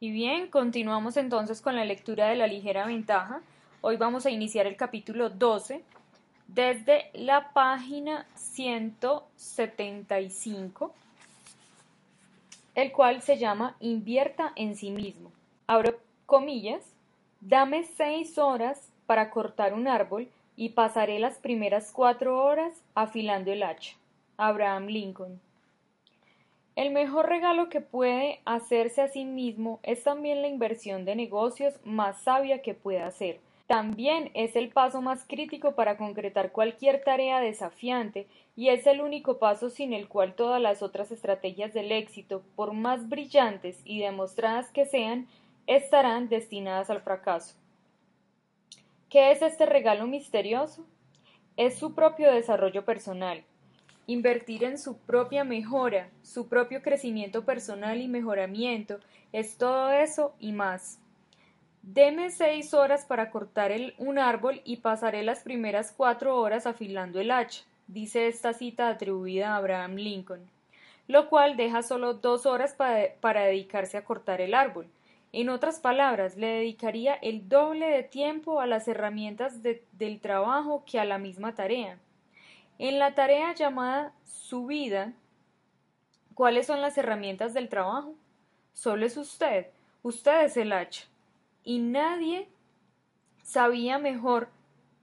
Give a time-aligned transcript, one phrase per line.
[0.00, 3.40] Y bien, continuamos entonces con la lectura de la ligera ventaja.
[3.80, 5.84] Hoy vamos a iniciar el capítulo 12
[6.48, 10.92] desde la página 175,
[12.74, 15.30] el cual se llama Invierta en sí mismo.
[15.68, 16.82] Abro comillas,
[17.40, 23.62] dame seis horas para cortar un árbol y pasaré las primeras cuatro horas afilando el
[23.62, 23.94] hacha.
[24.36, 25.40] Abraham Lincoln.
[26.76, 31.74] El mejor regalo que puede hacerse a sí mismo es también la inversión de negocios
[31.84, 33.40] más sabia que pueda hacer.
[33.68, 39.38] También es el paso más crítico para concretar cualquier tarea desafiante y es el único
[39.38, 44.70] paso sin el cual todas las otras estrategias del éxito, por más brillantes y demostradas
[44.72, 45.28] que sean,
[45.66, 47.54] estarán destinadas al fracaso.
[49.08, 50.84] ¿Qué es este regalo misterioso?
[51.56, 53.44] Es su propio desarrollo personal,
[54.06, 59.00] Invertir en su propia mejora, su propio crecimiento personal y mejoramiento,
[59.32, 61.00] es todo eso y más.
[61.86, 67.30] Deme seis horas para cortar un árbol y pasaré las primeras cuatro horas afilando el
[67.30, 70.48] hacha, dice esta cita atribuida a Abraham Lincoln,
[71.08, 74.86] lo cual deja solo dos horas para, dedicarse a cortar el árbol.
[75.32, 81.00] En otras palabras, le dedicaría el doble de tiempo a las herramientas del trabajo que
[81.00, 81.98] a la misma tarea.
[82.78, 85.12] En la tarea llamada su vida,
[86.34, 88.14] ¿cuáles son las herramientas del trabajo?
[88.72, 89.68] Solo es usted,
[90.02, 91.04] usted es el hacha.
[91.62, 92.48] Y nadie
[93.42, 94.48] sabía mejor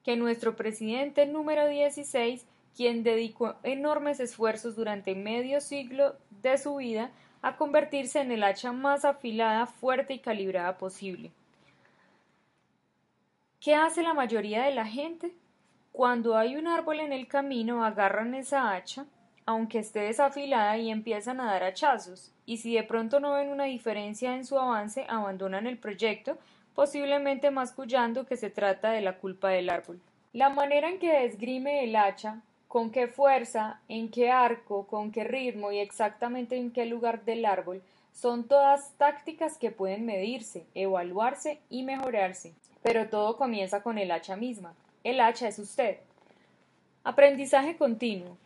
[0.03, 2.45] que nuestro presidente número 16,
[2.75, 7.11] quien dedicó enormes esfuerzos durante medio siglo de su vida
[7.41, 11.31] a convertirse en el hacha más afilada, fuerte y calibrada posible.
[13.59, 15.33] ¿Qué hace la mayoría de la gente?
[15.91, 19.05] Cuando hay un árbol en el camino, agarran esa hacha,
[19.45, 23.65] aunque esté desafilada, y empiezan a dar hachazos, y si de pronto no ven una
[23.65, 26.37] diferencia en su avance, abandonan el proyecto,
[26.75, 29.99] posiblemente mascullando que se trata de la culpa del árbol.
[30.31, 35.25] La manera en que desgrime el hacha, con qué fuerza, en qué arco, con qué
[35.25, 41.59] ritmo y exactamente en qué lugar del árbol, son todas tácticas que pueden medirse, evaluarse
[41.69, 42.53] y mejorarse.
[42.81, 44.73] Pero todo comienza con el hacha misma.
[45.03, 45.97] El hacha es usted.
[47.03, 48.37] Aprendizaje continuo.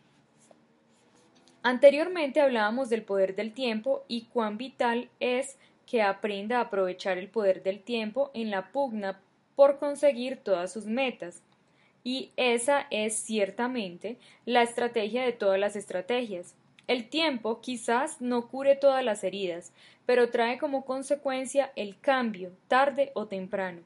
[1.62, 7.28] Anteriormente hablábamos del poder del tiempo y cuán vital es que aprenda a aprovechar el
[7.28, 9.20] poder del tiempo en la pugna
[9.54, 11.42] por conseguir todas sus metas.
[12.04, 16.54] Y esa es ciertamente la estrategia de todas las estrategias.
[16.86, 19.72] El tiempo quizás no cure todas las heridas,
[20.06, 23.82] pero trae como consecuencia el cambio, tarde o temprano.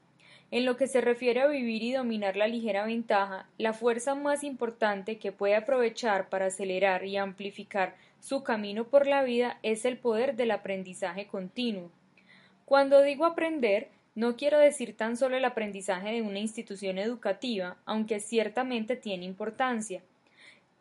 [0.51, 4.43] En lo que se refiere a vivir y dominar la ligera ventaja, la fuerza más
[4.43, 9.97] importante que puede aprovechar para acelerar y amplificar su camino por la vida es el
[9.97, 11.89] poder del aprendizaje continuo.
[12.65, 18.19] Cuando digo aprender, no quiero decir tan solo el aprendizaje de una institución educativa, aunque
[18.19, 20.01] ciertamente tiene importancia.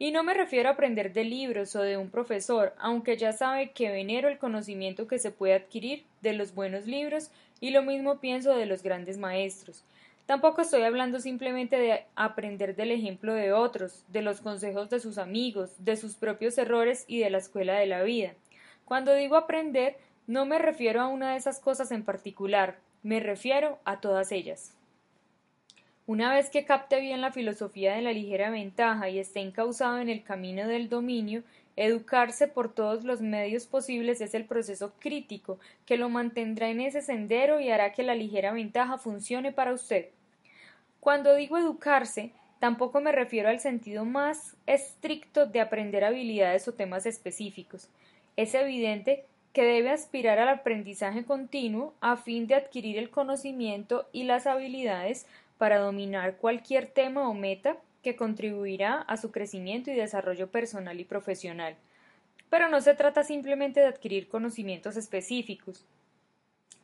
[0.03, 3.73] Y no me refiero a aprender de libros o de un profesor, aunque ya sabe
[3.73, 7.31] que venero el conocimiento que se puede adquirir de los buenos libros
[7.61, 9.85] y lo mismo pienso de los grandes maestros.
[10.25, 15.19] Tampoco estoy hablando simplemente de aprender del ejemplo de otros, de los consejos de sus
[15.19, 18.33] amigos, de sus propios errores y de la escuela de la vida.
[18.87, 23.79] Cuando digo aprender, no me refiero a una de esas cosas en particular, me refiero
[23.85, 24.73] a todas ellas.
[26.07, 30.09] Una vez que capte bien la filosofía de la ligera ventaja y esté encauzado en
[30.09, 31.43] el camino del dominio,
[31.83, 37.01] Educarse por todos los medios posibles es el proceso crítico que lo mantendrá en ese
[37.01, 40.09] sendero y hará que la ligera ventaja funcione para usted.
[41.01, 47.07] Cuando digo educarse, tampoco me refiero al sentido más estricto de aprender habilidades o temas
[47.07, 47.89] específicos.
[48.37, 49.25] Es evidente
[49.55, 55.25] que debe aspirar al aprendizaje continuo a fin de adquirir el conocimiento y las habilidades
[55.61, 61.05] para dominar cualquier tema o meta que contribuirá a su crecimiento y desarrollo personal y
[61.05, 61.77] profesional.
[62.49, 65.85] Pero no se trata simplemente de adquirir conocimientos específicos.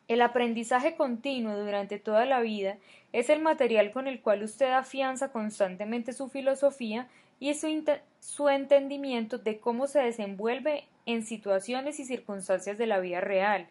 [0.08, 2.76] El aprendizaje continuo durante toda la vida
[3.14, 7.08] es el material con el cual usted afianza constantemente su filosofía
[7.40, 7.82] y su,
[8.20, 13.69] su, entendimiento de cómo se desenvuelve en situaciones y circunstancias de la vida real.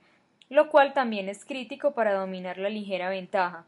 [0.50, 3.66] lo cual también es crítico para dominar la ligera ventaja.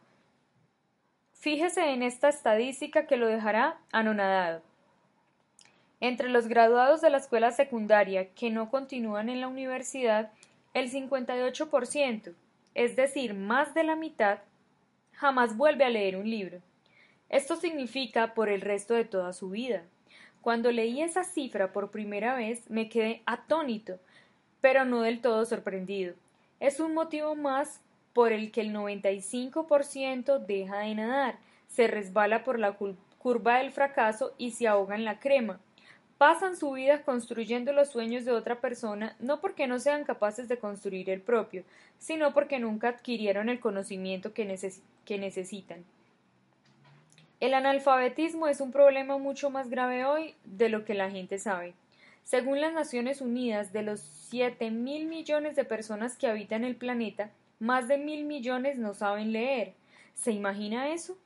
[1.39, 4.63] Fíjese en esta estadística que lo dejará anonadado.
[5.99, 10.31] Entre los graduados de la escuela secundaria que no continúan en la universidad,
[10.73, 12.33] el 58%,
[12.73, 14.39] es decir, más de la mitad,
[15.13, 16.59] jamás vuelve a leer un libro.
[17.29, 19.83] Esto significa por el resto de toda su vida.
[20.41, 23.99] Cuando leí esa cifra por primera vez me quedé atónito,
[24.59, 26.15] pero no del todo sorprendido.
[26.59, 27.81] Es un motivo más
[28.17, 31.37] por el que el 95% deja de nadar,
[31.67, 32.75] se resbala por la
[33.19, 35.59] curva del fracaso y se ahoga en la crema.
[36.17, 40.57] Pasan su vida construyendo los sueños de otra persona no porque no sean capaces de
[40.57, 41.63] construir el propio,
[41.99, 44.71] sino porque nunca adquirieron el conocimiento que,
[45.05, 45.85] que necesitan.
[47.39, 51.75] El analfabetismo es un problema mucho más grave hoy de lo que la gente sabe.
[52.23, 57.29] Según las Naciones Unidas, de los siete mil millones de personas que habitan el planeta,
[57.59, 59.73] más de mil millones no saben leer.
[60.13, 61.17] ¿Se imagina eso?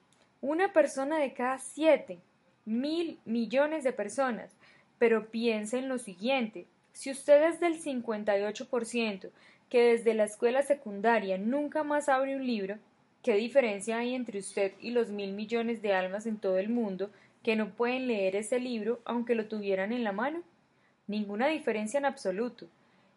[0.42, 2.20] Una persona de cada siete
[2.66, 4.52] mil millones de personas.
[4.98, 6.68] Pero piense en lo siguiente.
[6.94, 9.30] Si usted es del 58%
[9.70, 12.78] que desde la escuela secundaria nunca más abre un libro,
[13.24, 17.12] ¿Qué diferencia hay entre usted y los mil millones de almas en todo el mundo
[17.44, 20.42] que no pueden leer ese libro aunque lo tuvieran en la mano?
[21.06, 22.66] Ninguna diferencia en absoluto.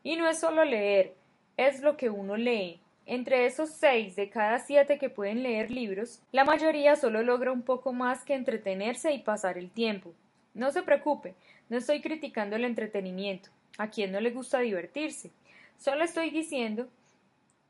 [0.03, 1.15] Y no es solo leer,
[1.57, 2.81] es lo que uno lee.
[3.07, 7.63] Entre esos seis de cada siete que pueden leer libros, la mayoría solo logra un
[7.63, 10.13] poco más que entretenerse y pasar el tiempo.
[10.55, 11.35] No se preocupe,
[11.69, 13.51] no estoy criticando el entretenimiento.
[13.77, 15.31] ¿A quién no le gusta divertirse?
[15.77, 16.89] Solo estoy diciendo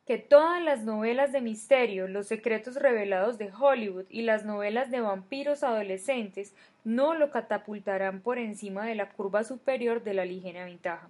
[0.06, 5.00] que todas las novelas de misterio, los secretos revelados de Hollywood y las novelas de
[5.00, 6.54] vampiros adolescentes
[6.84, 11.08] no lo catapultarán por encima de la curva superior de la ligera ventaja.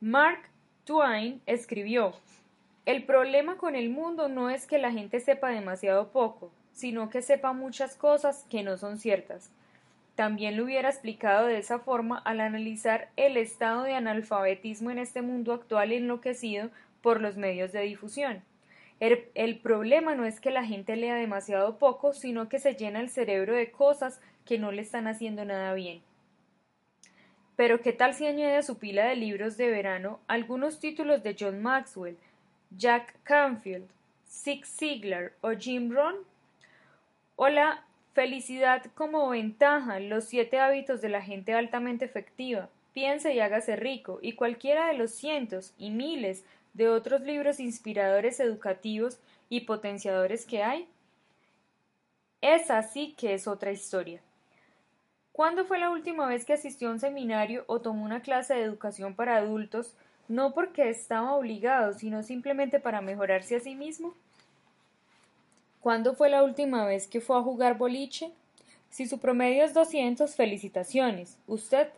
[0.00, 0.40] Mark
[0.84, 2.14] Twain escribió
[2.86, 7.20] El problema con el mundo no es que la gente sepa demasiado poco, sino que
[7.20, 9.50] sepa muchas cosas que no son ciertas.
[10.14, 15.20] También lo hubiera explicado de esa forma al analizar el estado de analfabetismo en este
[15.20, 16.70] mundo actual enloquecido
[17.02, 18.44] por los medios de difusión.
[19.00, 23.10] El, problema no es que la gente lea demasiado poco, sino que se llena el
[23.10, 26.02] cerebro de cosas que no le están haciendo nada bien.
[27.56, 31.36] Pero ¿qué tal si añade a su pila de libros de verano algunos títulos de
[31.38, 32.16] John Maxwell,
[32.70, 33.88] Jack Canfield,
[34.28, 36.16] Zig Ziglar o Jim Rohn?
[37.36, 37.84] O la
[38.14, 44.18] felicidad como ventaja, los siete hábitos de la gente altamente efectiva, piense y hágase rico,
[44.22, 50.62] y cualquiera de los cientos y miles de otros libros inspiradores educativos y potenciadores que
[50.62, 50.88] hay?
[52.40, 54.20] Es así que es otra historia.
[55.32, 58.62] ¿Cuándo fue la última vez que asistió a un seminario o tomó una clase de
[58.62, 59.94] educación para adultos,
[60.28, 64.14] no porque estaba obligado, sino simplemente para mejorarse a sí mismo?
[65.80, 68.32] ¿Cuándo fue la última vez que fue a jugar boliche?
[68.90, 71.38] Si su promedio es 200, felicitaciones.
[71.46, 71.88] Usted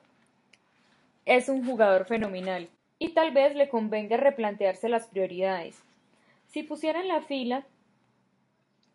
[1.24, 5.82] es un jugador fenomenal y tal vez le convenga replantearse las prioridades.
[6.48, 7.64] Si pusiera en la fila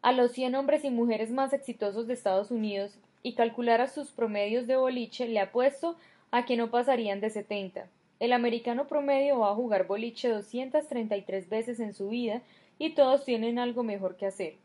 [0.01, 4.67] a los 100 hombres y mujeres más exitosos de Estados Unidos y calculara sus promedios
[4.67, 5.95] de boliche, le apuesto
[6.31, 7.87] a que no pasarían de 70.
[8.23, 12.41] El americano promedio va a jugar boliche 233 veces en su vida
[12.79, 14.55] y todos tienen algo mejor que hacer.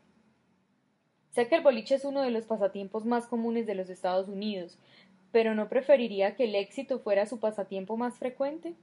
[1.31, 4.77] Sé que el boliche es uno de los pasatiempos más comunes de los Estados Unidos,
[5.33, 8.75] pero ¿no preferiría que el éxito fuera su pasatiempo más frecuente?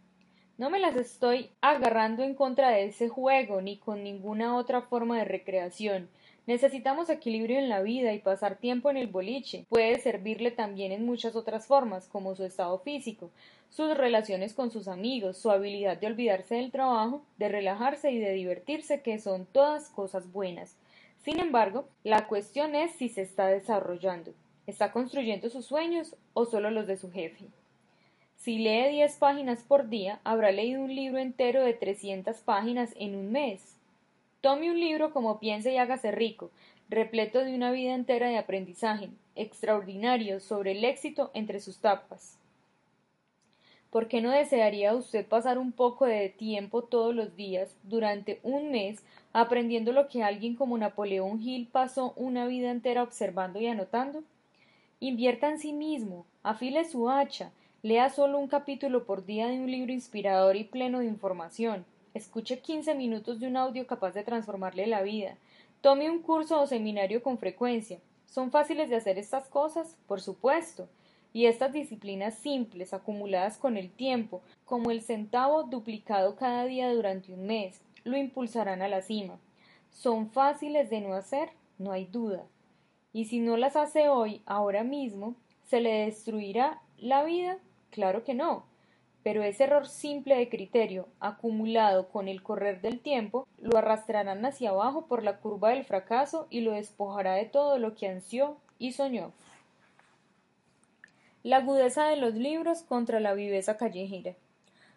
[0.58, 5.16] No me las estoy agarrando en contra de ese juego ni con ninguna otra forma
[5.16, 6.10] de recreación.
[6.46, 11.04] Necesitamos equilibrio en la vida y pasar tiempo en el boliche puede servirle también en
[11.04, 13.30] muchas otras formas, como su estado físico,
[13.68, 18.32] sus relaciones con sus amigos, su habilidad de olvidarse del trabajo, de relajarse y de
[18.32, 20.76] divertirse, que son todas cosas buenas.
[21.24, 24.32] Sin embargo, la cuestión es si se está desarrollando.
[24.68, 27.46] ¿Está construyendo sus sueños o solo los de su jefe?
[28.36, 33.16] Si lee diez páginas por día, habrá leído un libro entero de trescientas páginas en
[33.16, 33.75] un mes.
[34.46, 36.52] Tome un libro como piense y hágase rico,
[36.88, 42.38] repleto de una vida entera de aprendizaje, extraordinario sobre el éxito entre sus tapas.
[43.90, 48.70] ¿Por qué no desearía usted pasar un poco de tiempo todos los días, durante un
[48.70, 54.22] mes, aprendiendo lo que alguien como Napoleón Hill pasó una vida entera observando y anotando?
[55.00, 57.50] Invierta en sí mismo, afile su hacha,
[57.82, 61.84] Lea solo un capítulo por día de un libro inspirador y pleno de información.
[62.16, 65.36] Escuche 15 minutos de un audio capaz de transformarle la vida.
[65.82, 68.00] Tome un curso o seminario con frecuencia.
[68.24, 69.98] ¿Son fáciles de hacer estas cosas?
[70.06, 70.88] Por supuesto.
[71.34, 77.34] Y estas disciplinas simples, acumuladas con el tiempo, como el centavo duplicado cada día durante
[77.34, 79.38] un mes, lo impulsarán a la cima.
[79.90, 82.46] Son fáciles de no hacer, no hay duda.
[83.12, 85.34] Y si no las hace hoy, ahora mismo,
[85.66, 87.58] ¿se le destruirá la vida?
[87.90, 88.64] Claro que no.
[89.26, 94.70] Pero ese error simple de criterio, acumulado con el correr del tiempo, lo arrastrarán hacia
[94.70, 98.92] abajo por la curva del fracaso y lo despojará de todo lo que ansió y
[98.92, 99.32] soñó.
[101.42, 104.36] La agudeza de los libros contra la viveza callejera.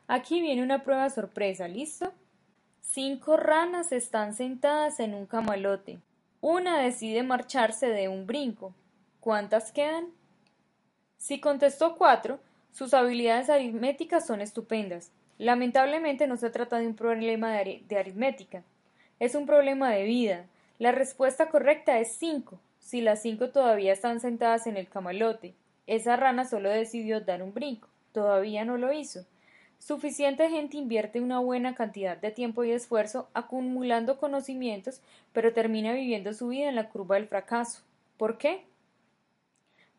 [0.07, 2.13] Aquí viene una prueba sorpresa, ¿listo?
[2.81, 5.97] Cinco ranas están sentadas en un camalote.
[6.39, 8.75] Una decide marcharse de un brinco.
[9.21, 10.09] ¿Cuántas quedan?
[11.17, 12.39] Si contestó cuatro,
[12.79, 15.11] sus habilidades aritméticas son estupendas.
[15.37, 18.63] Lamentablemente no se trata de un problema de, aritmética.
[19.19, 20.45] Es un problema de vida.
[20.77, 22.57] La respuesta correcta es cinco.
[22.79, 25.55] Si las cinco todavía están sentadas en el camalote,
[25.87, 27.89] esa rana solo decidió dar un brinco.
[28.13, 29.25] Todavía no lo hizo.
[29.77, 35.01] Suficiente gente invierte una buena cantidad de tiempo y esfuerzo acumulando conocimientos,
[35.33, 37.81] pero termina viviendo su vida en la curva del fracaso.
[38.15, 38.68] ¿Por qué?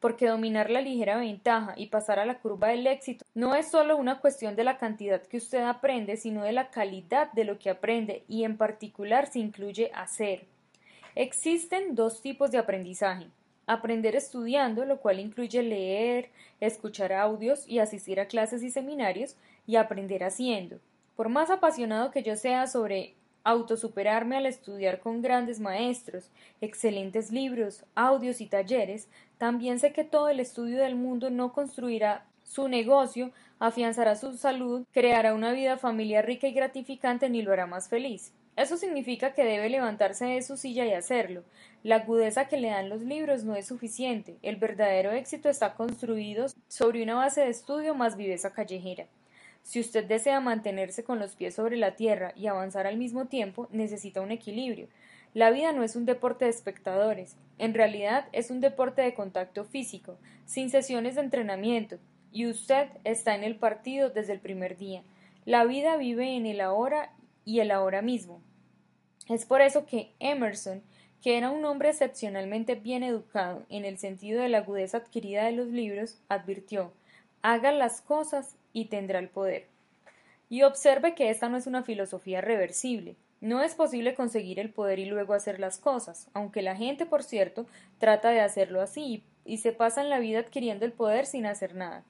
[0.00, 3.96] Porque dominar la ligera ventaja y pasar a la curva del éxito no es solo
[3.96, 7.70] una cuestión de la cantidad que usted aprende, sino de la calidad de lo que
[7.70, 10.46] aprende y en particular se incluye hacer.
[11.14, 13.26] Existen dos tipos de aprendizaje
[13.70, 19.76] aprender estudiando, lo cual incluye leer, escuchar audios y asistir a clases y seminarios, y
[19.76, 20.80] aprender haciendo.
[21.14, 26.30] Por más apasionado que yo sea sobre autosuperarme al estudiar con grandes maestros,
[26.60, 32.26] excelentes libros, audios y talleres, también sé que todo el estudio del mundo no construirá
[32.44, 37.66] su negocio, afianzará su salud, creará una vida familiar rica y gratificante ni lo hará
[37.66, 38.32] más feliz.
[38.56, 41.44] Eso significa que debe levantarse de su silla y hacerlo.
[41.82, 44.36] La agudeza que le dan los libros no es suficiente.
[44.42, 49.06] El verdadero éxito está construido sobre una base de estudio más viveza callejera.
[49.62, 53.68] Si usted desea mantenerse con los pies sobre la tierra y avanzar al mismo tiempo,
[53.70, 54.88] necesita un equilibrio.
[55.32, 59.64] La vida no es un deporte de espectadores, en realidad es un deporte de contacto
[59.64, 61.98] físico, sin sesiones de entrenamiento,
[62.32, 65.02] y usted está en el partido desde el primer día.
[65.44, 67.12] La vida vive en el ahora
[67.44, 68.42] y el ahora mismo.
[69.28, 70.82] Es por eso que Emerson,
[71.22, 75.52] que era un hombre excepcionalmente bien educado en el sentido de la agudeza adquirida de
[75.52, 76.92] los libros, advirtió
[77.42, 79.66] haga las cosas y tendrá el poder.
[80.48, 83.16] Y observe que esta no es una filosofía reversible.
[83.40, 87.22] No es posible conseguir el poder y luego hacer las cosas, aunque la gente, por
[87.22, 87.66] cierto,
[87.98, 92.04] trata de hacerlo así y se pasan la vida adquiriendo el poder sin hacer nada.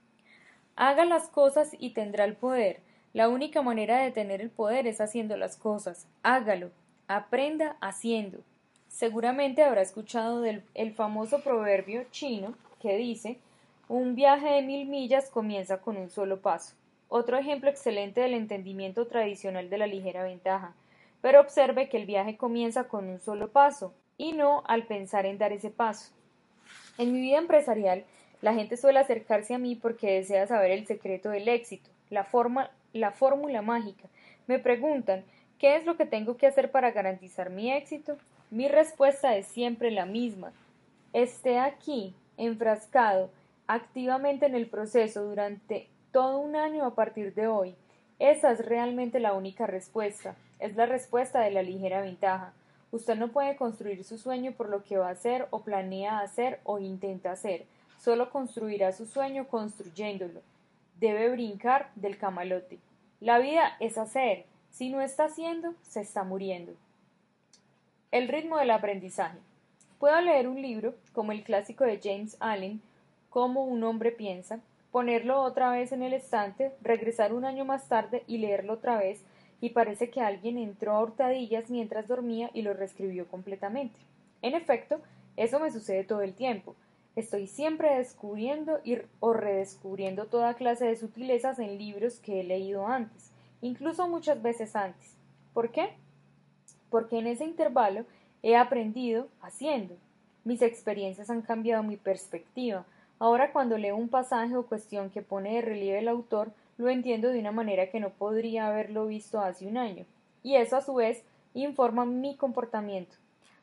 [0.75, 2.81] Haga las cosas y tendrá el poder.
[3.12, 6.07] La única manera de tener el poder es haciendo las cosas.
[6.23, 6.71] Hágalo,
[7.12, 8.38] Aprenda haciendo.
[8.87, 13.40] Seguramente habrá escuchado el famoso proverbio chino que dice
[13.99, 16.76] un viaje de mil millas comienza con un solo paso.
[17.09, 20.75] Otro ejemplo excelente del entendimiento tradicional de la ligera ventaja.
[21.20, 25.38] Pero observe que el viaje comienza con un solo paso y no al pensar en
[25.38, 26.12] dar ese paso.
[26.99, 28.04] En mi vida empresarial,
[28.42, 33.62] la gente suele acercarse a mí porque desea saber el secreto del éxito, la fórmula
[33.62, 34.09] mágica.
[34.47, 35.25] Me preguntan
[35.59, 38.16] ¿Qué es lo que tengo que hacer para garantizar mi éxito?
[38.50, 40.52] Mi respuesta es siempre la misma.
[41.12, 43.30] Esté aquí, enfrascado,
[43.70, 47.76] activamente en el proceso durante todo un año a partir de hoy.
[48.18, 50.34] Esa es realmente la única respuesta.
[50.58, 52.52] Es la respuesta de la ligera ventaja.
[52.90, 56.58] Usted no puede construir su sueño por lo que va a hacer o planea hacer
[56.64, 57.64] o intenta hacer.
[58.00, 60.40] Solo construirá su sueño construyéndolo.
[60.98, 62.80] Debe brincar del camalote.
[63.20, 66.72] La vida es hacer, si no está haciendo, se está muriendo.
[68.10, 69.38] El ritmo del aprendizaje.
[70.00, 72.82] Puedo leer un libro, como el clásico de James Allen,
[73.30, 74.60] Cómo un hombre piensa,
[74.92, 79.25] ponerlo otra vez en el estante, regresar un año más tarde y leerlo otra vez,
[79.62, 83.99] y parece que alguien entró a hurtadillas mientras dormía y lo reescribió completamente.
[84.42, 85.00] En efecto,
[85.37, 86.75] eso me sucede todo el tiempo.
[87.16, 92.87] Estoy siempre descubriendo y, o redescubriendo toda clase de sutilezas en libros que he leído
[92.87, 93.30] antes
[93.62, 95.14] incluso muchas veces antes.
[95.52, 95.90] ¿Por qué?
[96.90, 98.04] Porque en ese intervalo
[98.42, 99.96] he aprendido haciendo.
[100.44, 102.84] Mis experiencias han cambiado mi perspectiva.
[103.20, 107.28] Ahora cuando leo un pasaje o cuestión que pone de relieve el autor, lo entiendo
[107.28, 110.04] de una manera que no podría haberlo visto hace un año.
[110.42, 111.22] Y eso a su vez
[111.54, 113.14] informa mi comportamiento.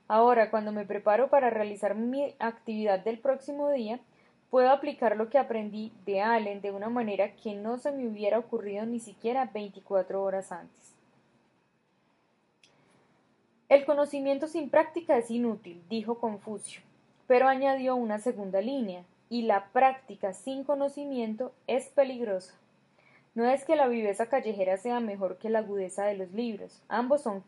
[0.07, 3.99] Ahora, cuando me preparo para realizar mi actividad del próximo día,
[4.49, 8.39] Puedo aplicar lo que aprendí de Allen de una manera que no se me hubiera
[8.39, 10.95] ocurrido ni siquiera 24 horas antes.
[13.67, 16.81] El conocimiento sin práctica es inútil, dijo Confucio,
[17.27, 22.53] pero añadió una segunda línea, y la práctica sin conocimiento es peligrosa.
[23.35, 27.21] No es que la viveza callejera sea mejor que la agudeza de los libros, ambos
[27.21, 27.43] son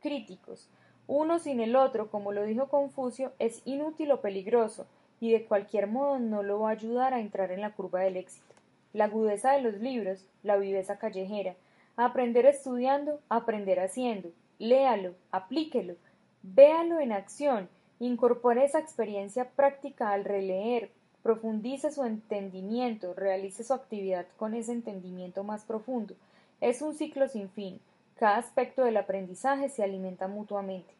[0.00, 0.68] críticos.
[1.06, 4.86] Uno sin el otro, como lo dijo Confucio, es inútil o peligroso,
[5.20, 8.16] y de cualquier modo no lo va a ayudar a entrar en la curva del
[8.16, 8.54] éxito.
[8.92, 11.54] La agudeza de los libros, la viveza callejera,
[11.96, 15.94] aprender estudiando, aprender haciendo, léalo, aplíquelo,
[16.42, 17.68] véalo en acción,
[17.98, 20.90] incorpore esa experiencia práctica al releer,
[21.26, 26.14] profundice su entendimiento, realice su actividad con ese entendimiento más profundo.
[26.60, 27.80] Es un ciclo sin fin.
[28.14, 30.94] Cada aspecto del aprendizaje se alimenta mutuamente.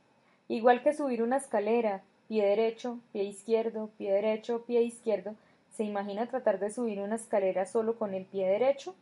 [0.48, 5.36] Igual que subir una escalera, pie derecho, pie izquierdo, pie derecho, pie izquierdo,
[5.76, 8.96] ¿se imagina tratar de subir una escalera solo con el pie derecho?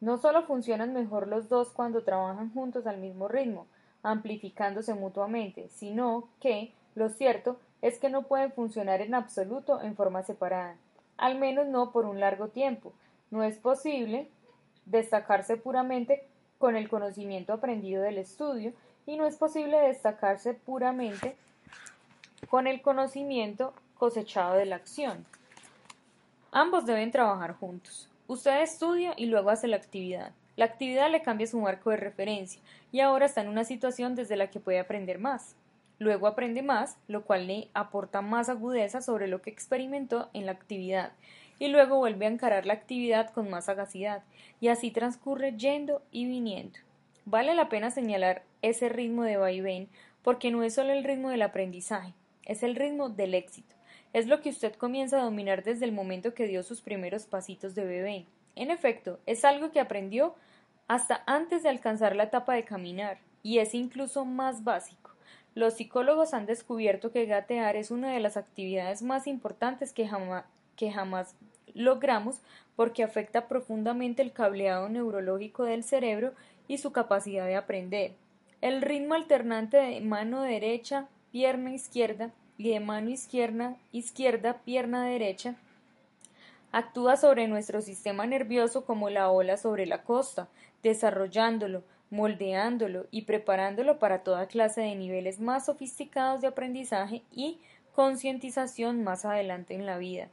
[0.00, 3.68] No solo funcionan mejor los dos cuando trabajan juntos al mismo ritmo,
[4.02, 10.22] amplificándose mutuamente, sino que, lo cierto, es que no pueden funcionar en absoluto en forma
[10.22, 10.76] separada,
[11.16, 12.92] al menos no por un largo tiempo.
[13.30, 14.28] No es posible
[14.86, 16.26] destacarse puramente
[16.58, 18.72] con el conocimiento aprendido del estudio
[19.06, 21.36] y no es posible destacarse puramente
[22.48, 25.24] con el conocimiento cosechado de la acción.
[26.52, 28.08] Ambos deben trabajar juntos.
[28.26, 30.32] Usted estudia y luego hace la actividad.
[30.56, 32.60] La actividad le cambia su marco de referencia
[32.92, 35.54] y ahora está en una situación desde la que puede aprender más.
[36.00, 40.52] Luego aprende más, lo cual le aporta más agudeza sobre lo que experimentó en la
[40.52, 41.12] actividad,
[41.58, 44.22] y luego vuelve a encarar la actividad con más sagacidad,
[44.62, 46.78] y así transcurre yendo y viniendo.
[47.26, 49.90] Vale la pena señalar ese ritmo de vaivén,
[50.22, 52.14] porque no es solo el ritmo del aprendizaje,
[52.46, 53.76] es el ritmo del éxito.
[54.14, 57.74] Es lo que usted comienza a dominar desde el momento que dio sus primeros pasitos
[57.74, 58.24] de bebé.
[58.56, 60.34] En efecto, es algo que aprendió
[60.88, 64.99] hasta antes de alcanzar la etapa de caminar, y es incluso más básico.
[65.54, 71.34] Los psicólogos han descubierto que gatear es una de las actividades más importantes que, jamás
[71.74, 72.40] logramos
[72.76, 76.32] porque afecta profundamente el cableado neurológico del cerebro
[76.68, 78.12] y su capacidad de aprender.
[78.60, 85.56] El ritmo alternante de mano derecha, pierna izquierda y de mano izquierda, izquierda, pierna derecha,
[86.72, 90.48] actúa sobre nuestro sistema nervioso como la ola sobre la costa,
[90.82, 97.58] desarrollándolo, moldeándolo y preparándolo para toda clase de niveles más sofisticados de aprendizaje y
[97.94, 100.28] concientización más adelante en la vida.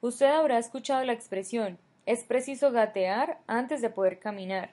[0.00, 4.70] Usted habrá escuchado la expresión es preciso gatear antes de poder caminar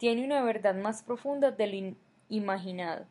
[0.00, 1.94] tiene una verdad más profunda del
[2.30, 3.04] imaginado.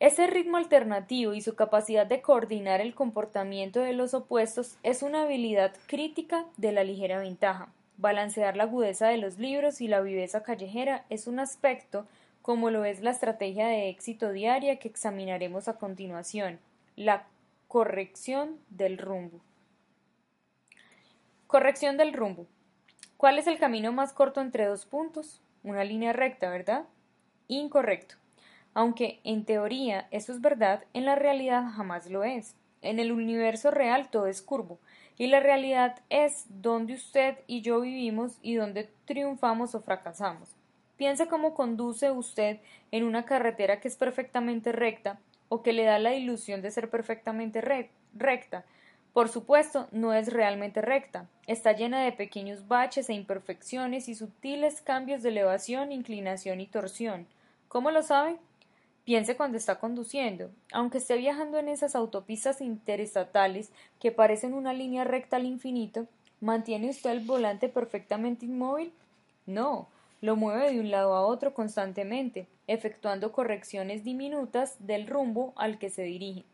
[0.00, 5.24] Ese ritmo alternativo y su capacidad de coordinar el comportamiento de los opuestos es una
[5.24, 7.70] habilidad crítica de la ligera ventaja.
[8.02, 12.04] Balancear la agudeza de los libros y la viveza callejera es un aspecto,
[12.42, 16.58] como lo es la estrategia de éxito diaria que examinaremos a continuación,
[16.96, 17.26] la
[17.68, 19.38] corrección del rumbo.
[21.46, 22.48] Corrección del rumbo.
[23.16, 25.40] ¿Cuál es el camino más corto entre dos puntos?
[25.62, 26.86] Una línea recta, ¿verdad?
[27.46, 28.16] Incorrecto.
[28.74, 32.56] Aunque en teoría eso es verdad, en la realidad jamás lo es.
[32.82, 34.78] En el universo real todo es curvo,
[35.16, 40.50] y la realidad es donde usted y yo vivimos y donde triunfamos o fracasamos.
[40.96, 42.58] Piense cómo conduce usted
[42.90, 45.18] en una carretera que es perfectamente recta
[45.48, 47.60] o que le da la ilusión de ser perfectamente
[48.14, 48.64] recta,
[49.12, 51.28] por supuesto, no es realmente recta.
[51.46, 57.26] Está llena de pequeños baches e imperfecciones y sutiles cambios de elevación, inclinación y torsión.
[57.68, 58.36] ¿Cómo lo sabe?
[59.04, 60.50] Piense cuando está conduciendo.
[60.72, 66.06] Aunque esté viajando en esas autopistas interestatales que parecen una línea recta al infinito,
[66.40, 68.92] ¿mantiene usted el volante perfectamente inmóvil?
[69.44, 69.88] No,
[70.20, 75.90] lo mueve de un lado a otro constantemente, efectuando correcciones diminutas del rumbo al que
[75.90, 76.44] se dirige.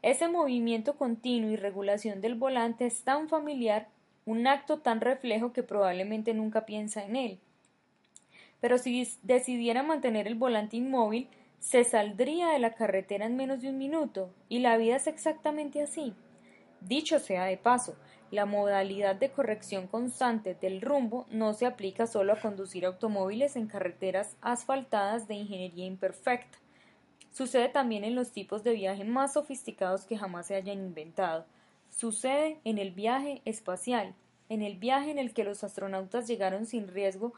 [0.00, 3.88] Ese movimiento continuo y regulación del volante es tan familiar,
[4.24, 7.38] un acto tan reflejo que probablemente nunca piensa en él.
[8.60, 13.70] Pero si decidiera mantener el volante inmóvil, se saldría de la carretera en menos de
[13.70, 16.14] un minuto, y la vida es exactamente así.
[16.80, 17.96] Dicho sea de paso,
[18.30, 23.66] la modalidad de corrección constante del rumbo no se aplica solo a conducir automóviles en
[23.66, 26.58] carreteras asfaltadas de ingeniería imperfecta.
[27.32, 31.46] Sucede también en los tipos de viaje más sofisticados que jamás se hayan inventado.
[31.90, 34.14] Sucede en el viaje espacial,
[34.48, 37.32] en el viaje en el que los astronautas llegaron sin riesgo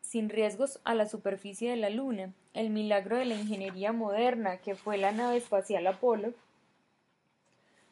[0.00, 4.74] sin riesgos a la superficie de la Luna, el milagro de la ingeniería moderna que
[4.74, 6.32] fue la nave espacial Apolo,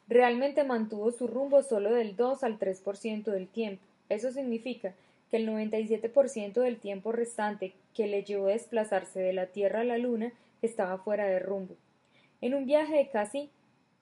[0.07, 3.83] realmente mantuvo su rumbo solo del 2 al 3% del tiempo.
[4.09, 4.93] Eso significa
[5.29, 9.85] que el 97% del tiempo restante que le llevó a desplazarse de la Tierra a
[9.85, 11.75] la Luna estaba fuera de rumbo.
[12.41, 13.49] En un viaje de casi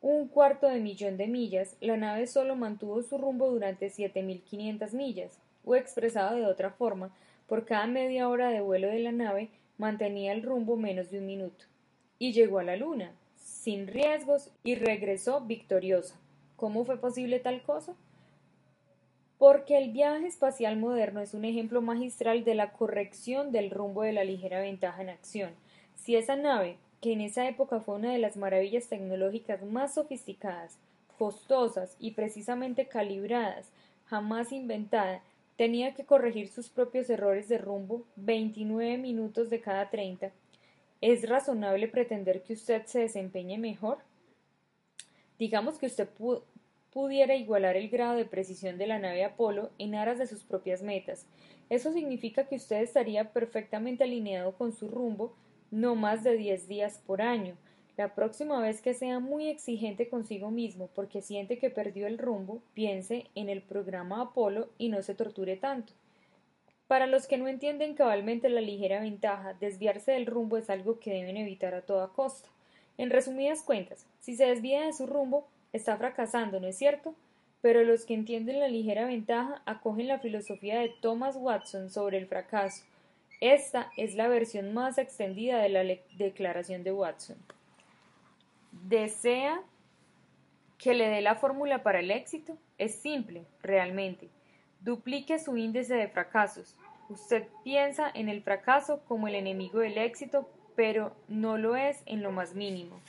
[0.02, 5.40] un cuarto de millón de millas, la nave solo mantuvo su rumbo durante 7.500 millas.
[5.70, 7.12] o expresado de otra forma,
[7.48, 11.26] por cada media hora de vuelo de la nave mantenía el rumbo menos de un
[11.26, 11.66] minuto.
[12.20, 16.16] Y llegó a la Luna, sin riesgos, y regresó victoriosa.
[16.56, 17.94] ¿Cómo fue posible tal cosa?
[19.38, 24.14] Porque el viaje espacial moderno es un ejemplo magistral de la corrección del rumbo de
[24.14, 25.52] la ligera ventaja en acción.
[25.96, 30.78] Si esa nave, que en esa época fue una de las maravillas tecnológicas más sofisticadas,
[31.20, 33.70] costosas y precisamente calibradas,
[34.06, 35.22] jamás inventada,
[35.58, 40.32] tenía que corregir sus propios errores de rumbo 29 minutos de cada 30,
[41.02, 43.98] ¿es razonable pretender que usted se desempeñe mejor?
[45.40, 46.08] Digamos que usted
[46.92, 50.82] pudiera igualar el grado de precisión de la nave Apolo en aras de sus propias
[50.82, 51.26] metas.
[51.70, 55.36] Eso significa que usted estaría perfectamente alineado con su rumbo
[55.70, 57.58] no más de 10 días por año,
[57.98, 62.62] la próxima vez que sea muy exigente consigo mismo porque siente que perdió el rumbo,
[62.76, 65.94] piense en el programa Apolo y no se torture tanto.
[66.88, 71.12] Para los que no entienden cabalmente la ligera ventaja, desviarse del rumbo es algo que
[71.12, 72.48] deben evitar a toda costa.
[73.00, 77.16] En resumidas cuentas, si se desvía de su rumbo, está fracasando, ¿no es cierto?
[77.62, 82.28] Pero los que entienden la ligera ventaja acogen la filosofía de Thomas Watson sobre el
[82.28, 82.86] fracaso.
[83.42, 85.84] Esta es la versión más extendida de la
[86.16, 87.38] declaración de Watson
[88.84, 89.62] desea
[90.78, 94.30] que le dé la fórmula para el éxito, es simple, realmente.
[94.82, 96.76] Duplique su índice de fracasos.
[97.10, 102.22] Usted piensa en el fracaso como el enemigo del éxito, pero no lo es en
[102.22, 103.00] lo más mínimo.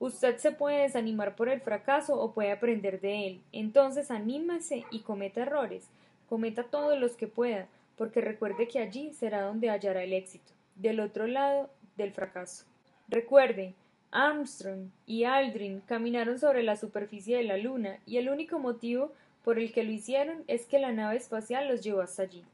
[0.00, 3.42] Usted se puede desanimar por el fracaso o puede aprender de él.
[3.52, 5.88] Entonces anímese y cometa errores.
[6.28, 7.66] Cometa todos los que pueda,
[7.96, 12.64] porque recuerde que allí será donde hallará el éxito, del otro lado del fracaso.
[13.08, 13.74] Recuerde,
[14.10, 19.12] Armstrong y Aldrin caminaron sobre la superficie de la Luna y el único motivo
[19.44, 22.44] por el que lo hicieron es que la nave espacial los llevó hasta allí.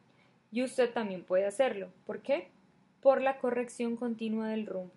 [0.52, 1.88] Y usted también puede hacerlo.
[2.06, 2.48] ¿Por qué?
[3.00, 4.92] Por la corrección continua del rumbo.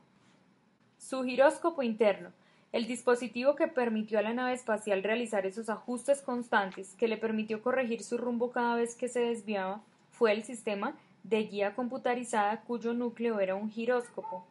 [0.98, 2.32] Su giróscopo interno,
[2.72, 7.62] el dispositivo que permitió a la nave espacial realizar esos ajustes constantes que le permitió
[7.62, 12.94] corregir su rumbo cada vez que se desviaba, fue el sistema de guía computarizada cuyo
[12.94, 14.46] núcleo era un giróscopo,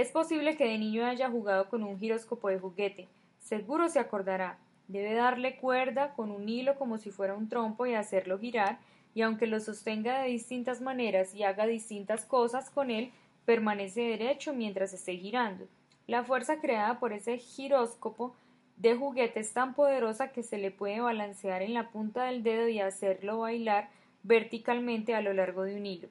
[0.00, 3.08] es posible que de niño haya jugado con un giróscopo de juguete.
[3.40, 4.56] Seguro se acordará.
[4.86, 8.78] Debe darle cuerda con un hilo como si fuera un trompo y hacerlo girar,
[9.12, 13.10] y aunque lo sostenga de distintas maneras y haga distintas cosas con él,
[13.44, 15.66] permanece derecho mientras esté girando.
[16.06, 18.36] La fuerza creada por ese giróscopo
[18.76, 22.68] de juguete es tan poderosa que se le puede balancear en la punta del dedo
[22.68, 23.88] y hacerlo bailar
[24.22, 26.08] verticalmente a lo largo de un hilo.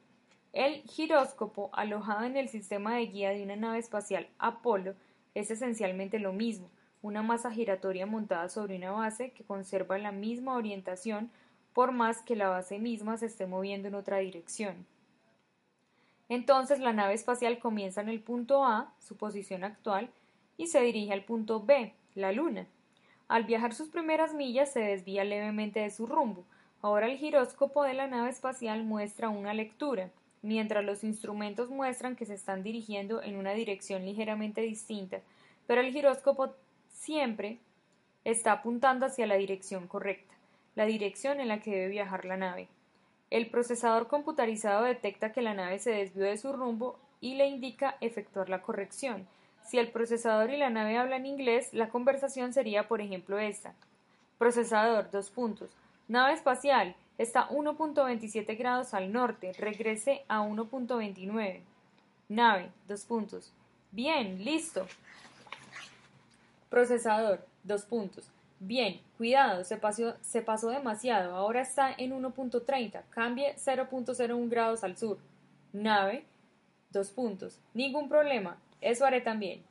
[0.57, 4.95] El giróscopo, alojado en el sistema de guía de una nave espacial Apolo,
[5.35, 6.71] es esencialmente lo mismo,
[7.03, 11.29] una masa giratoria montada sobre una base que conserva la misma orientación
[11.73, 14.87] por más que la base misma se esté moviendo en otra dirección.
[16.27, 20.09] Entonces la nave espacial comienza en el punto A, su posición actual,
[20.57, 22.65] y se dirige al punto B, la Luna.
[23.27, 26.45] Al viajar sus primeras millas se desvía levemente de su rumbo.
[26.81, 30.09] Ahora el giróscopo de la nave espacial muestra una lectura
[30.47, 35.19] mientras los instrumentos muestran que se están dirigiendo en una dirección ligeramente distinta,
[35.67, 36.53] pero el giróscopo
[36.89, 37.57] siempre
[38.23, 40.33] está apuntando hacia la dirección correcta,
[40.75, 42.69] la dirección en la que debe viajar la nave.
[43.29, 47.97] El procesador computarizado detecta que la nave se desvió de su rumbo y le indica
[47.99, 49.27] efectuar la corrección.
[49.65, 53.73] Si el procesador y la nave hablan inglés, la conversación sería, por ejemplo, esta.
[54.37, 55.69] Procesador, dos puntos.
[56.07, 59.53] Nave espacial, Está 1.27 grados al norte.
[59.53, 61.61] Regrese a 1.29.
[62.29, 63.51] Nave, dos puntos.
[63.91, 64.85] Bien, listo.
[66.69, 68.29] Procesador, dos puntos.
[68.59, 71.35] Bien, cuidado, se pasó, se pasó demasiado.
[71.35, 73.03] Ahora está en 1.30.
[73.09, 75.17] Cambie 0.01 grados al sur.
[75.73, 76.25] Nave,
[76.91, 77.59] dos puntos.
[77.73, 78.57] Ningún problema.
[78.81, 79.63] Eso haré también.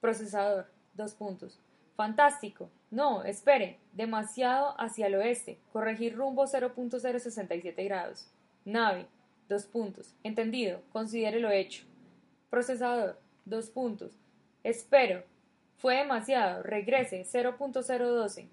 [0.00, 1.58] Procesador, dos puntos.
[1.96, 2.68] Fantástico.
[2.90, 3.78] No, espere.
[3.92, 5.58] Demasiado hacia el oeste.
[5.72, 8.28] Corregir rumbo 0.067 grados.
[8.64, 9.06] Nave.
[9.48, 10.14] Dos puntos.
[10.22, 10.80] Entendido.
[10.92, 11.84] Considere lo hecho.
[12.50, 13.18] Procesador.
[13.44, 14.12] Dos puntos.
[14.62, 15.24] Espero.
[15.78, 16.62] Fue demasiado.
[16.62, 17.24] Regrese.
[17.24, 18.46] 0.012.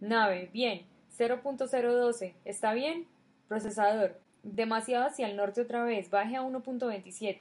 [0.00, 0.48] Nave.
[0.52, 0.82] Bien.
[1.18, 2.34] 0.012.
[2.44, 3.06] ¿Está bien?
[3.48, 4.18] Procesador.
[4.42, 6.10] Demasiado hacia el norte otra vez.
[6.10, 7.40] Baje a 1.27.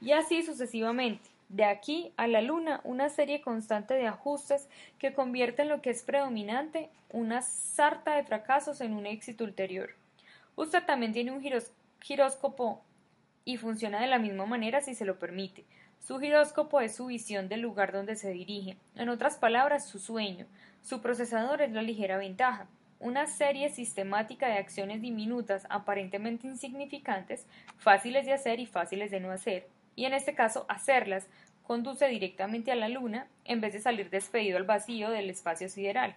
[0.00, 1.35] Y así sucesivamente.
[1.48, 6.02] De aquí a la luna, una serie constante de ajustes que convierten lo que es
[6.02, 9.90] predominante, una sarta de fracasos en un éxito ulterior.
[10.56, 11.42] Usted también tiene un
[12.00, 12.82] giróscopo
[13.44, 15.64] y funciona de la misma manera si se lo permite.
[16.00, 20.46] Su giróscopo es su visión del lugar donde se dirige, en otras palabras, su sueño.
[20.82, 22.66] Su procesador es la ligera ventaja.
[22.98, 29.30] una serie sistemática de acciones diminutas aparentemente insignificantes, fáciles de hacer y fáciles de no
[29.30, 31.26] hacer, y en este caso hacerlas
[31.66, 36.14] conduce directamente a la luna en vez de salir despedido al vacío del espacio sideral.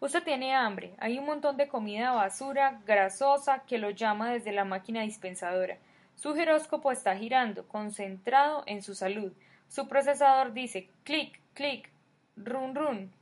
[0.00, 4.64] Usted tiene hambre, hay un montón de comida basura, grasosa, que lo llama desde la
[4.64, 5.78] máquina dispensadora.
[6.16, 9.32] Su giróscopo está girando, concentrado en su salud.
[9.68, 11.90] Su procesador dice clic, clic,
[12.36, 13.12] run, run.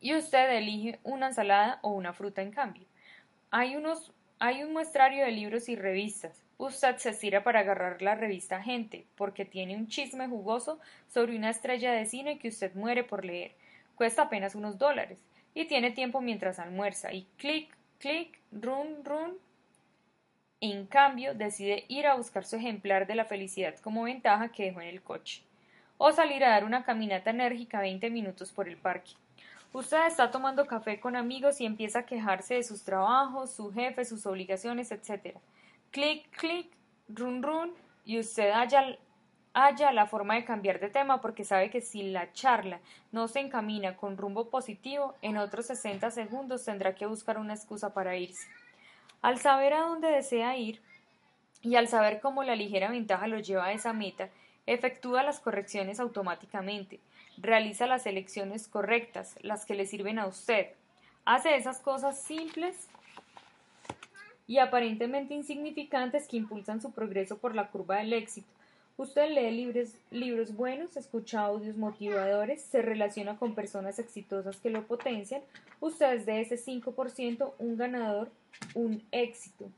[0.00, 2.84] Y usted elige una ensalada o una fruta en cambio.
[3.50, 6.45] Hay, unos, hay un muestrario de libros y revistas.
[6.58, 11.50] Usted se estira para agarrar la revista Gente, porque tiene un chisme jugoso sobre una
[11.50, 13.52] estrella de cine que usted muere por leer.
[13.94, 15.18] Cuesta apenas unos dólares.
[15.52, 17.12] Y tiene tiempo mientras almuerza.
[17.12, 19.34] Y clic, clic, run, run.
[20.62, 24.80] En cambio, decide ir a buscar su ejemplar de la felicidad como ventaja que dejó
[24.80, 25.42] en el coche.
[25.98, 29.12] O salir a dar una caminata enérgica 20 minutos por el parque.
[29.74, 34.06] Usted está tomando café con amigos y empieza a quejarse de sus trabajos, su jefe,
[34.06, 35.36] sus obligaciones, etc
[35.96, 36.70] clic, clic,
[37.08, 37.72] run, run,
[38.04, 38.98] y usted haya,
[39.54, 42.80] haya la forma de cambiar de tema porque sabe que si la charla
[43.12, 47.94] no se encamina con rumbo positivo, en otros 60 segundos tendrá que buscar una excusa
[47.94, 48.46] para irse.
[49.22, 50.82] Al saber a dónde desea ir
[51.62, 54.28] y al saber cómo la ligera ventaja lo lleva a esa meta,
[54.66, 57.00] efectúa las correcciones automáticamente,
[57.38, 60.74] realiza las elecciones correctas, las que le sirven a usted,
[61.24, 62.86] hace esas cosas simples
[64.46, 68.48] y aparentemente insignificantes que impulsan su progreso por la curva del éxito.
[68.98, 74.86] Usted lee libros, libros buenos, escucha audios motivadores, se relaciona con personas exitosas que lo
[74.86, 75.42] potencian.
[75.80, 78.30] Usted es de ese 5% un ganador,
[78.74, 79.70] un éxito.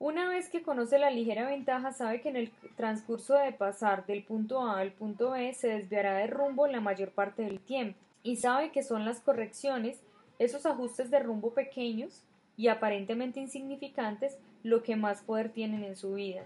[0.00, 4.24] Una vez que conoce la ligera ventaja, sabe que en el transcurso de pasar del
[4.24, 8.36] punto A al punto B se desviará de rumbo la mayor parte del tiempo y
[8.36, 10.00] sabe que son las correcciones,
[10.38, 12.22] esos ajustes de rumbo pequeños,
[12.58, 16.44] y aparentemente insignificantes lo que más poder tienen en su vida.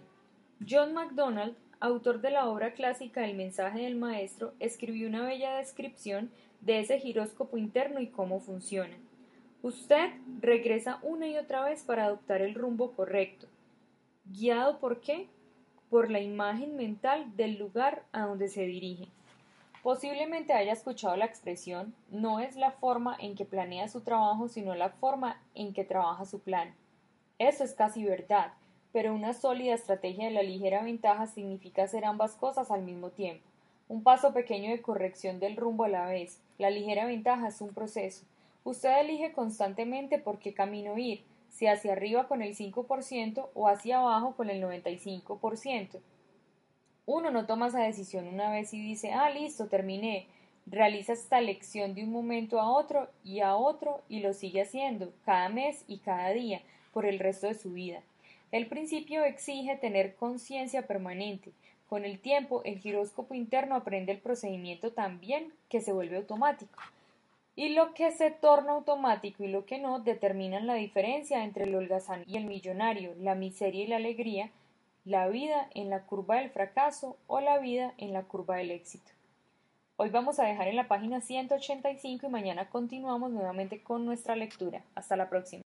[0.69, 6.31] John MacDonald, autor de la obra clásica El mensaje del maestro, escribió una bella descripción
[6.61, 8.95] de ese giróscopo interno y cómo funciona.
[9.63, 13.47] Usted regresa una y otra vez para adoptar el rumbo correcto.
[14.27, 15.29] ¿Guiado por qué?
[15.89, 19.09] Por la imagen mental del lugar a donde se dirige.
[19.83, 24.77] Posiblemente haya escuchado la expresión no es la forma en que planea su trabajo, sino
[24.77, 26.73] la forma en que trabaja su plan.
[27.41, 28.53] Eso es casi verdad,
[28.93, 33.43] pero una sólida estrategia de la ligera ventaja significa hacer ambas cosas al mismo tiempo.
[33.89, 36.41] Un paso pequeño de corrección del rumbo a la vez.
[36.59, 38.25] La ligera ventaja es un proceso.
[38.63, 43.99] Usted elige constantemente por qué camino ir, si hacia arriba con el 5% o hacia
[43.99, 45.99] abajo con el 95%.
[47.05, 50.27] Uno no toma esa decisión una vez y dice, ah, listo, terminé.
[50.67, 55.13] Realiza esta lección de un momento a otro y a otro y lo sigue haciendo
[55.25, 56.63] cada mes y cada día
[56.93, 58.03] por el resto de su vida.
[58.53, 61.51] El principio exige tener conciencia permanente.
[61.89, 66.79] Con el tiempo, el giróscopo interno aprende el procedimiento también que se vuelve automático.
[67.57, 71.75] Y lo que se torna automático y lo que no determinan la diferencia entre el
[71.75, 74.51] holgazán y el millonario, la miseria y la alegría,
[75.05, 79.11] la vida en la curva del fracaso o la vida en la curva del éxito.
[79.97, 84.83] Hoy vamos a dejar en la página 185 y mañana continuamos nuevamente con nuestra lectura.
[84.95, 85.63] Hasta la próxima.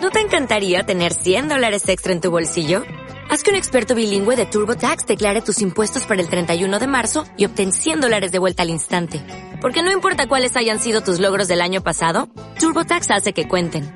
[0.00, 2.82] ¿No te encantaría tener 100 dólares extra en tu bolsillo?
[3.30, 7.24] Haz que un experto bilingüe de TurboTax declare tus impuestos para el 31 de marzo
[7.36, 9.20] y obtén 100 dólares de vuelta al instante.
[9.60, 12.28] Porque no importa cuáles hayan sido tus logros del año pasado,
[12.60, 13.95] TurboTax hace que cuenten